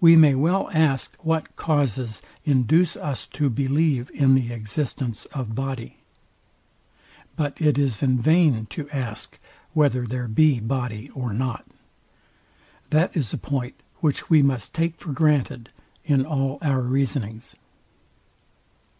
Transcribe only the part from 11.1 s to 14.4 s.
or not? That is a point, which